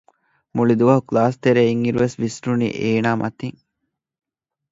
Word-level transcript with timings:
މުޅި 0.55 0.75
ދުވަހު 0.79 1.01
ކްލާސްތެރޭ 1.07 1.61
އިން 1.67 1.83
އިރު 1.85 1.99
ވިސްނުނީ 2.21 2.67
އޭނާ 2.81 3.09
މަތިން 3.21 3.59